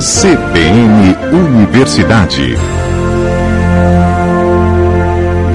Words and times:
CBN 0.00 1.14
Universidade. 1.30 2.54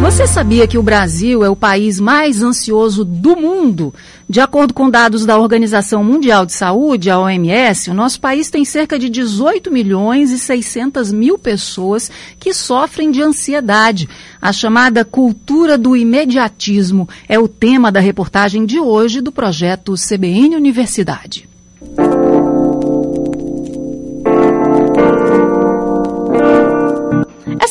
Você 0.02 0.28
sabia 0.28 0.68
que 0.68 0.78
o 0.78 0.84
Brasil 0.84 1.44
é 1.44 1.50
o 1.50 1.56
país 1.56 2.00
mais 2.00 2.44
ansioso 2.44 3.04
do 3.04 3.36
mundo? 3.36 3.92
De 4.30 4.40
acordo 4.40 4.72
com 4.72 4.88
dados 4.88 5.26
da 5.26 5.36
Organização 5.36 6.04
Mundial 6.04 6.46
de 6.46 6.54
Saúde, 6.54 7.10
a 7.10 7.18
OMS, 7.18 7.90
o 7.90 7.96
nosso 7.96 8.22
país 8.22 8.52
tem 8.52 8.64
cerca 8.64 9.00
de 9.00 9.10
18 9.10 9.72
milhões 9.72 10.30
e 10.30 10.38
600 10.38 11.12
mil 11.12 11.40
pessoas 11.40 12.12
que 12.40 12.54
sofrem 12.54 13.10
de 13.10 13.24
ansiedade. 13.24 14.08
A 14.40 14.54
chamada 14.54 15.04
cultura 15.04 15.76
do 15.76 15.96
imediatismo 15.96 17.10
é 17.28 17.40
o 17.40 17.48
tema 17.48 17.92
da 17.92 18.00
reportagem 18.00 18.64
de 18.64 18.80
hoje 18.80 19.22
do 19.22 19.32
projeto 19.32 19.96
CBN 19.96 20.56
Universidade. 20.56 21.55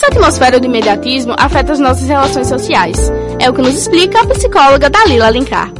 Essa 0.04 0.18
atmosfera 0.18 0.60
do 0.60 0.66
imediatismo 0.66 1.34
afeta 1.38 1.72
as 1.72 1.78
nossas 1.78 2.06
relações 2.06 2.46
sociais. 2.46 3.10
É 3.40 3.48
o 3.48 3.54
que 3.54 3.62
nos 3.62 3.74
explica 3.74 4.20
a 4.20 4.26
psicóloga 4.26 4.90
Dalila 4.90 5.26
Alencar. 5.28 5.72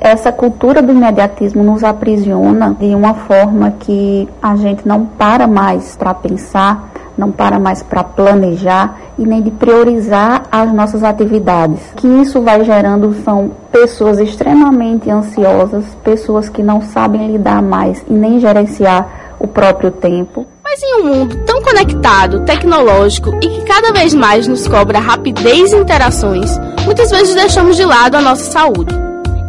Essa 0.00 0.32
cultura 0.32 0.80
do 0.80 0.90
imediatismo 0.90 1.62
nos 1.62 1.84
aprisiona 1.84 2.74
de 2.80 2.94
uma 2.94 3.12
forma 3.12 3.74
que 3.80 4.26
a 4.42 4.56
gente 4.56 4.88
não 4.88 5.04
para 5.04 5.46
mais 5.46 5.94
para 5.96 6.14
pensar, 6.14 6.90
não 7.16 7.30
para 7.30 7.58
mais 7.58 7.82
para 7.82 8.02
planejar 8.02 8.98
e 9.18 9.26
nem 9.26 9.42
de 9.42 9.50
priorizar 9.50 10.44
as 10.50 10.72
nossas 10.72 11.04
atividades. 11.04 11.78
O 11.92 11.96
que 11.96 12.08
isso 12.08 12.40
vai 12.40 12.64
gerando 12.64 13.14
são 13.22 13.50
pessoas 13.70 14.18
extremamente 14.18 15.10
ansiosas, 15.10 15.84
pessoas 16.02 16.48
que 16.48 16.62
não 16.62 16.80
sabem 16.80 17.30
lidar 17.30 17.60
mais 17.60 18.02
e 18.08 18.14
nem 18.14 18.40
gerenciar 18.40 19.34
o 19.38 19.46
próprio 19.46 19.90
tempo. 19.90 20.46
Mas 20.72 20.82
em 20.82 21.02
um 21.02 21.04
mundo 21.04 21.36
tão 21.44 21.60
conectado, 21.60 22.40
tecnológico 22.46 23.28
e 23.42 23.46
que 23.46 23.60
cada 23.60 23.92
vez 23.92 24.14
mais 24.14 24.48
nos 24.48 24.66
cobra 24.66 24.98
rapidez 25.00 25.70
e 25.70 25.76
interações, 25.76 26.58
muitas 26.86 27.10
vezes 27.10 27.34
deixamos 27.34 27.76
de 27.76 27.84
lado 27.84 28.14
a 28.14 28.22
nossa 28.22 28.50
saúde. 28.50 28.94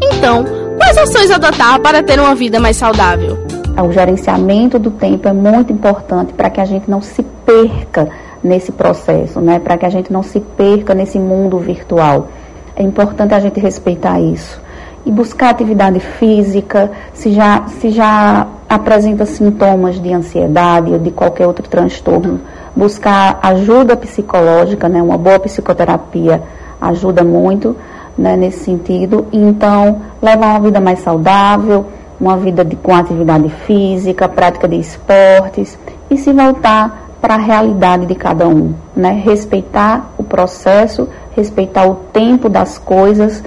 Então, 0.02 0.44
quais 0.76 0.98
ações 0.98 1.32
adotar 1.32 1.80
para 1.80 2.04
ter 2.04 2.20
uma 2.20 2.36
vida 2.36 2.60
mais 2.60 2.76
saudável? 2.76 3.38
O 3.82 3.90
gerenciamento 3.94 4.78
do 4.78 4.92
tempo 4.92 5.26
é 5.26 5.32
muito 5.32 5.72
importante 5.72 6.34
para 6.34 6.50
que 6.50 6.60
a 6.60 6.66
gente 6.66 6.92
não 6.92 7.02
se 7.02 7.24
perca 7.46 8.10
nesse 8.44 8.74
processo, 8.74 9.40
né? 9.40 9.60
para 9.60 9.78
que 9.78 9.86
a 9.86 9.90
gente 9.90 10.12
não 10.12 10.24
se 10.24 10.42
perca 10.42 10.94
nesse 10.94 11.18
mundo 11.18 11.58
virtual. 11.58 12.28
É 12.76 12.84
importante 12.84 13.34
a 13.34 13.40
gente 13.40 13.62
respeitar 13.62 14.20
isso 14.20 14.62
e 15.06 15.12
buscar 15.12 15.52
atividade 15.52 16.02
física, 16.02 16.92
se 17.14 17.32
já, 17.32 17.66
se 17.80 17.92
já 17.92 18.46
apresenta 18.76 19.26
sintomas 19.26 20.02
de 20.02 20.14
ansiedade 20.14 20.92
ou 20.92 21.00
de 21.00 21.12
qualquer 21.12 21.48
outro 21.48 21.68
transtorno, 21.68 22.42
buscar 22.76 23.40
ajuda 23.42 23.96
psicológica, 23.96 24.90
né, 24.90 25.02
uma 25.02 25.18
boa 25.18 25.40
psicoterapia 25.40 26.42
ajuda 26.82 27.24
muito 27.24 27.76
né, 28.18 28.36
nesse 28.36 28.66
sentido. 28.66 29.28
Então, 29.32 30.02
levar 30.22 30.52
uma 30.52 30.60
vida 30.60 30.80
mais 30.80 31.00
saudável, 31.00 31.86
uma 32.20 32.38
vida 32.38 32.64
de, 32.64 32.76
com 32.76 32.96
atividade 32.96 33.50
física, 33.66 34.28
prática 34.30 34.68
de 34.68 34.76
esportes 34.76 35.78
e 36.10 36.18
se 36.18 36.32
voltar 36.32 37.10
para 37.22 37.36
a 37.36 37.38
realidade 37.38 38.06
de 38.06 38.16
cada 38.16 38.48
um, 38.48 38.74
né? 38.96 39.12
respeitar 39.24 40.12
o 40.18 40.24
processo, 40.24 41.08
respeitar 41.36 41.88
o 41.88 41.96
tempo 41.96 42.50
das 42.50 42.78
coisas, 42.78 43.42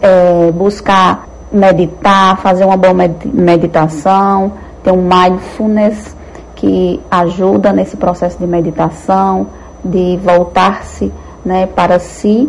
é, 0.00 0.50
buscar 0.52 1.28
meditar, 1.54 2.36
fazer 2.38 2.64
uma 2.64 2.76
boa 2.76 2.94
meditação, 3.24 4.52
ter 4.82 4.90
um 4.90 5.02
mindfulness 5.02 6.16
que 6.56 7.00
ajuda 7.10 7.72
nesse 7.72 7.96
processo 7.96 8.38
de 8.38 8.46
meditação, 8.46 9.46
de 9.84 10.18
voltar-se 10.22 11.12
né, 11.44 11.66
para 11.66 11.98
si, 11.98 12.48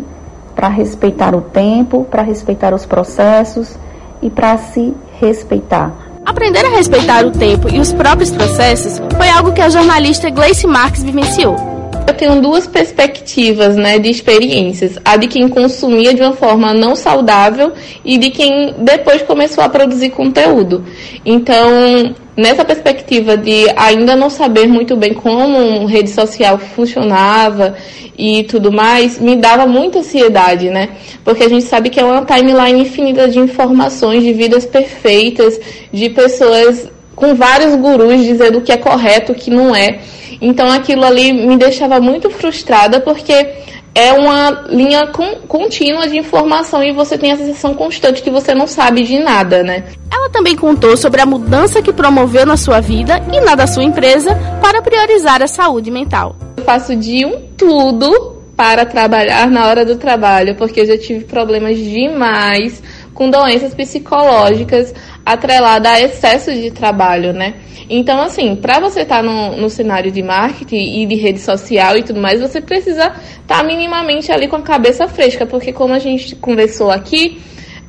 para 0.54 0.68
respeitar 0.68 1.34
o 1.34 1.40
tempo, 1.40 2.04
para 2.10 2.22
respeitar 2.22 2.74
os 2.74 2.84
processos 2.84 3.78
e 4.20 4.30
para 4.30 4.56
se 4.58 4.94
respeitar. 5.20 5.92
Aprender 6.24 6.64
a 6.64 6.70
respeitar 6.70 7.24
o 7.24 7.30
tempo 7.30 7.68
e 7.72 7.78
os 7.78 7.92
próprios 7.92 8.30
processos 8.30 9.00
foi 9.16 9.28
algo 9.28 9.52
que 9.52 9.60
a 9.60 9.68
jornalista 9.68 10.28
Gleice 10.30 10.66
Marques 10.66 11.02
vivenciou 11.02 11.75
eu 12.06 12.14
tenho 12.14 12.40
duas 12.40 12.66
perspectivas, 12.66 13.76
né, 13.76 13.98
de 13.98 14.08
experiências. 14.08 14.98
A 15.04 15.16
de 15.16 15.26
quem 15.26 15.48
consumia 15.48 16.14
de 16.14 16.22
uma 16.22 16.32
forma 16.32 16.72
não 16.72 16.94
saudável 16.94 17.72
e 18.04 18.16
de 18.16 18.30
quem 18.30 18.74
depois 18.78 19.22
começou 19.22 19.62
a 19.64 19.68
produzir 19.68 20.10
conteúdo. 20.10 20.84
Então, 21.24 22.14
nessa 22.36 22.64
perspectiva 22.64 23.36
de 23.36 23.66
ainda 23.76 24.14
não 24.14 24.30
saber 24.30 24.68
muito 24.68 24.96
bem 24.96 25.14
como 25.14 25.86
rede 25.86 26.10
social 26.10 26.58
funcionava 26.58 27.74
e 28.16 28.44
tudo 28.44 28.70
mais, 28.70 29.18
me 29.18 29.36
dava 29.36 29.66
muita 29.66 29.98
ansiedade, 29.98 30.70
né? 30.70 30.90
Porque 31.24 31.42
a 31.42 31.48
gente 31.48 31.64
sabe 31.64 31.90
que 31.90 31.98
é 31.98 32.04
uma 32.04 32.24
timeline 32.24 32.80
infinita 32.80 33.28
de 33.28 33.38
informações, 33.38 34.22
de 34.22 34.32
vidas 34.32 34.64
perfeitas, 34.64 35.58
de 35.92 36.08
pessoas 36.10 36.88
com 37.16 37.34
vários 37.34 37.74
gurus 37.74 38.22
dizendo 38.22 38.58
o 38.58 38.62
que 38.62 38.70
é 38.70 38.76
correto, 38.76 39.32
o 39.32 39.34
que 39.34 39.50
não 39.50 39.74
é. 39.74 40.00
Então 40.40 40.70
aquilo 40.70 41.04
ali 41.04 41.32
me 41.32 41.56
deixava 41.56 41.98
muito 41.98 42.28
frustrada 42.30 43.00
porque 43.00 43.64
é 43.94 44.12
uma 44.12 44.66
linha 44.68 45.06
con 45.06 45.36
contínua 45.48 46.06
de 46.06 46.18
informação 46.18 46.82
e 46.82 46.92
você 46.92 47.16
tem 47.16 47.32
a 47.32 47.36
sensação 47.36 47.74
constante 47.74 48.22
que 48.22 48.30
você 48.30 48.54
não 48.54 48.66
sabe 48.66 49.02
de 49.02 49.18
nada, 49.18 49.62
né? 49.62 49.84
Ela 50.12 50.28
também 50.28 50.54
contou 50.54 50.98
sobre 50.98 51.22
a 51.22 51.26
mudança 51.26 51.80
que 51.80 51.94
promoveu 51.94 52.44
na 52.44 52.58
sua 52.58 52.78
vida 52.78 53.22
e 53.32 53.40
na 53.40 53.54
da 53.54 53.66
sua 53.66 53.82
empresa 53.82 54.38
para 54.60 54.82
priorizar 54.82 55.42
a 55.42 55.46
saúde 55.46 55.90
mental. 55.90 56.36
Eu 56.58 56.64
faço 56.64 56.94
de 56.94 57.24
um 57.24 57.40
tudo 57.56 58.36
para 58.54 58.84
trabalhar 58.84 59.50
na 59.50 59.66
hora 59.66 59.84
do 59.84 59.96
trabalho, 59.96 60.54
porque 60.56 60.80
eu 60.80 60.86
já 60.86 60.98
tive 60.98 61.24
problemas 61.24 61.78
demais 61.78 62.82
com 63.16 63.30
doenças 63.30 63.74
psicológicas 63.74 64.94
atreladas 65.24 65.90
a 65.90 66.00
excesso 66.02 66.52
de 66.52 66.70
trabalho, 66.70 67.32
né? 67.32 67.54
Então, 67.88 68.20
assim, 68.20 68.54
para 68.54 68.78
você 68.78 69.00
estar 69.00 69.16
tá 69.16 69.22
no, 69.22 69.56
no 69.56 69.70
cenário 69.70 70.12
de 70.12 70.22
marketing 70.22 71.00
e 71.00 71.06
de 71.06 71.14
rede 71.14 71.40
social 71.40 71.96
e 71.96 72.02
tudo 72.02 72.20
mais, 72.20 72.42
você 72.42 72.60
precisa 72.60 73.06
estar 73.06 73.58
tá 73.58 73.62
minimamente 73.64 74.30
ali 74.30 74.46
com 74.46 74.56
a 74.56 74.62
cabeça 74.62 75.08
fresca, 75.08 75.46
porque 75.46 75.72
como 75.72 75.94
a 75.94 75.98
gente 75.98 76.36
conversou 76.36 76.90
aqui, 76.90 77.40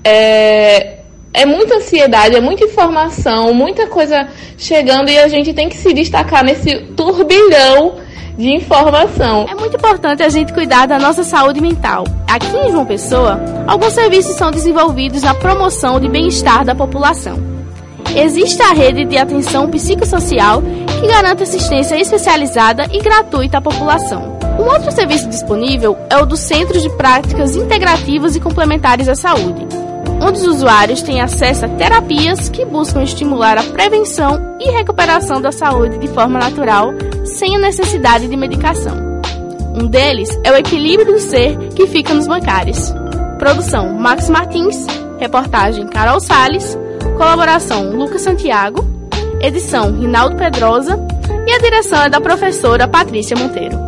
é, 0.02 1.00
é 1.34 1.46
muita 1.46 1.76
ansiedade, 1.76 2.38
é 2.38 2.42
muita 2.42 2.64
informação, 2.64 3.54
muita 3.54 3.86
coisa 3.88 4.30
chegando 4.58 5.10
e 5.10 5.20
a 5.20 5.28
gente 5.28 5.54
tem 5.54 5.68
que 5.68 5.76
se 5.76 5.94
destacar 5.94 6.42
nesse 6.42 6.74
turbilhão 6.96 7.98
de 8.38 8.54
informação. 8.54 9.46
É 9.50 9.56
muito 9.56 9.76
importante 9.76 10.22
a 10.22 10.30
gente 10.30 10.54
cuidar 10.54 10.86
da 10.86 11.00
nossa 11.00 11.24
saúde 11.24 11.60
mental. 11.60 12.04
Aqui 12.28 12.56
em 12.56 12.72
João 12.72 12.86
Pessoa, 12.86 13.40
alguns 13.66 13.94
serviços 13.94 14.36
são 14.36 14.52
desenvolvidos 14.52 15.24
na 15.24 15.34
promoção 15.34 16.00
de 16.00 16.08
bem-estar 16.08 16.64
da 16.64 16.76
população. 16.76 17.38
Existe 18.16 18.62
a 18.62 18.74
rede 18.74 19.06
de 19.06 19.18
atenção 19.18 19.70
psicossocial 19.70 20.62
que 21.00 21.08
garante 21.08 21.44
assistência 21.44 22.00
especializada 22.00 22.86
e 22.92 23.00
gratuita 23.00 23.58
à 23.58 23.62
população. 23.62 24.38
Um 24.60 24.64
outro 24.64 24.92
serviço 24.92 25.30
disponível 25.30 25.96
é 26.10 26.18
o 26.18 26.26
dos 26.26 26.40
Centros 26.40 26.82
de 26.82 26.90
Práticas 26.90 27.56
Integrativas 27.56 28.36
e 28.36 28.40
Complementares 28.40 29.08
à 29.08 29.16
Saúde, 29.16 29.68
onde 30.22 30.40
os 30.40 30.48
usuários 30.48 31.02
têm 31.02 31.22
acesso 31.22 31.66
a 31.66 31.70
terapias 31.70 32.50
que 32.50 32.66
buscam 32.66 33.04
estimular 33.04 33.58
a 33.58 33.64
prevenção 33.64 34.58
e 34.60 34.72
recuperação 34.72 35.42
da 35.42 35.52
saúde 35.52 35.98
de 35.98 36.08
forma 36.08 36.40
natural, 36.40 36.92
sem 37.26 37.56
a 37.56 37.60
necessidade 37.60 38.28
de 38.28 38.36
medicação. 38.38 38.96
Um 39.76 39.88
deles 39.88 40.30
é 40.44 40.52
o 40.52 40.56
Equilíbrio 40.56 41.14
do 41.14 41.20
Ser, 41.20 41.58
que 41.76 41.88
fica 41.88 42.14
nos 42.14 42.28
bancários. 42.28 42.94
Produção 43.38 43.94
Max 43.94 44.30
Martins, 44.30 44.86
reportagem 45.20 45.88
Carol 45.88 46.20
Sales 46.20 46.78
Colaboração 47.18 47.96
Lucas 47.96 48.22
Santiago, 48.22 48.88
edição 49.42 49.92
Rinaldo 49.92 50.36
Pedrosa 50.36 51.00
e 51.48 51.52
a 51.52 51.58
direção 51.58 52.04
é 52.04 52.10
da 52.10 52.22
professora 52.22 52.88
Patrícia 52.88 53.36
Monteiro. 53.36 53.87